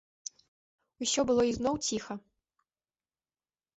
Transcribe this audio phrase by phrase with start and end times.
[1.05, 2.13] Усё было ізноў ціха.